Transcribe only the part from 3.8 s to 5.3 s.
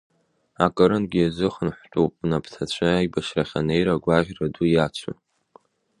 агәаӷьра ду иацу.